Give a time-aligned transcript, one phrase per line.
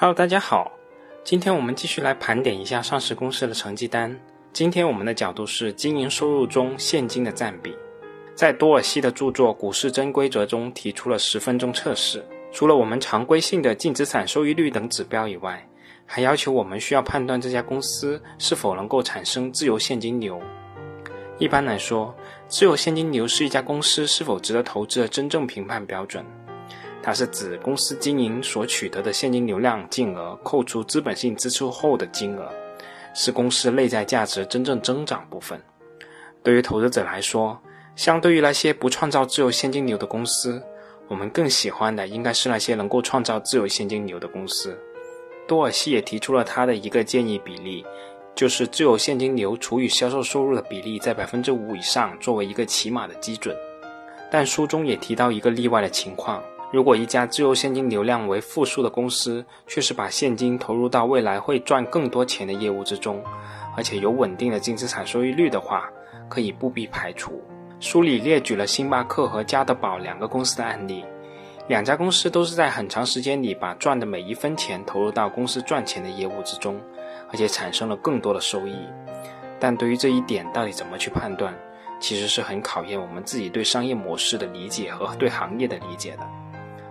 [0.00, 0.70] Hello，大家好，
[1.24, 4.16] 今天我们继续来盘点一下上市公司的成绩单。
[4.52, 7.76] 今天我们的角度是经营收入中现金的占比。
[8.32, 15.68] 在多尔西的著作《股市真规则》中提出了十分钟测试，除了我们常规性的净资产收益率等指标以外，
[16.06, 20.40] 还要求我们需要判断这家公司是否能够产生自由现金流。
[21.38, 22.14] 一般来说，
[22.46, 26.24] 自由现金流是一家公司是否值得投资的真正评判标准。
[27.08, 32.52] 它是指公司经营所取得的现金流量净额扣除资本性支出后的金额，
[33.14, 35.58] 是公司内在价值真正增长部分。
[36.42, 37.58] 对于投资者来说，
[37.96, 40.62] 相对于那些不创造自由现金流的公司，
[41.08, 44.78] 我们更喜欢的应该是那些能够创造自由现金流的公司。
[45.46, 47.82] 多尔西也提出了他的一个建议比例，
[48.34, 53.56] 就是自由现金流除以销售收入的比例在百分之五以上，作为一个起码的基准。
[54.30, 56.42] 但书中也提到一个例外的情况。
[56.70, 63.24] 如果一家自由现金流量为负数的公司，却是把现金投入到未来会赚更多钱的业务之中，
[63.74, 65.88] 而且有稳定的净资产收益率的话，
[66.28, 67.42] 可以不必排除。
[67.80, 71.02] 书里列举了星巴克和加德堡两个公司的案例，
[71.68, 76.78] 两家公司都是在很长时间里把赚的每一分钱投入到公司赚钱的业务之中，
[77.30, 78.76] 而且产生了更多的收益。
[79.58, 81.54] 但对于这一点到底怎么去判断，
[81.98, 86.28] 其实是很考验我们自己对商业模式的理解和对行业的理解的。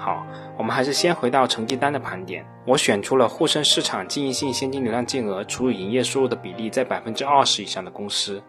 [0.00, 2.42] 好，我们还是先回到成绩单的盘点。
[2.64, 8.42] 我选出了沪深市场经营性现金流量净额除以营业收入的比例在百分之二十以上的公司，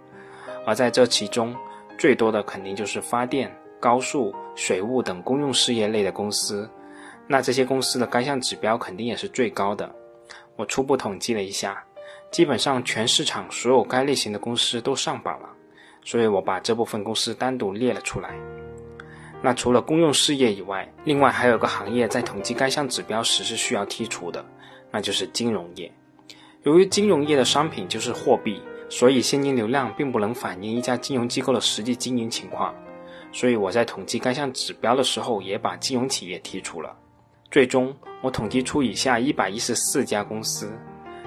[0.65, 1.53] 而在这其中，
[1.97, 6.69] 最多的肯定就是发电、高速、水务等公用事业类的公司。
[7.27, 9.93] 那这些公司的该项指标肯定也是最高的。
[10.55, 11.83] 我初步统计了一下，
[12.31, 15.49] 基本上全市场所有该类型的公司都上榜了，
[16.05, 18.29] 所以我把这部分公司单独列了出来。
[19.41, 24.45] 那除了公用事业以外，另外还有个行业在统计该项指标时是需要剔除的，
[24.91, 25.91] 那就是金融业。
[26.63, 32.71] 由于金融业的商品就是货币，所以现金流量并不能反映一家金融机构的实际经营情况，
[33.31, 36.95] 所以我在统计该项指标的时候也把金融企业剔除了。
[37.49, 37.91] 最终，
[38.21, 40.71] 我统计出以下一百一十四家公司，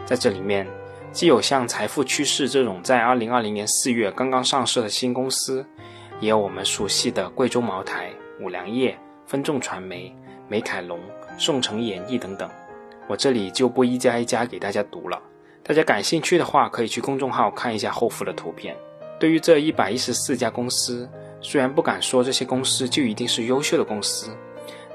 [0.07, 0.65] 在这里面，
[1.11, 5.67] 既有像财富趋势这种在二零二零年四月刚刚上市的新公司。
[6.21, 8.11] 也有我们熟悉的贵州茅台、
[8.41, 10.15] 五粮液、分众传媒、
[10.49, 10.99] 美凯龙、
[11.39, 12.49] 宋城演艺等等，
[13.09, 15.21] 我这里就不一家一家给大家读了。
[15.63, 18.77] 大家感兴趣的话，可以去公众号看一下后附的图片。
[19.19, 21.09] 对于这一百一十四家公司，
[21.41, 24.31] 虽然不敢说这些公司就一定是优秀的公司，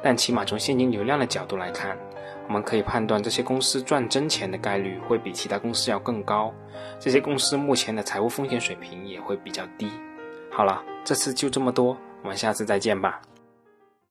[0.01, 1.97] 但起码从现金流量的角度来看，
[2.47, 6.53] 我们可以判断这些公司赚真钱的概率会比其他公司要更高。
[6.99, 9.89] 这些公司目前的财务风险水平也会比较低。
[10.51, 10.83] 好了。
[11.05, 13.19] 这次就这么多，我们下次再见吧。